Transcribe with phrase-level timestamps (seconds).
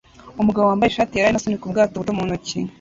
[0.41, 2.57] Umugabo wambaye ishati yera arimo asunika ubwato buto mu ntoki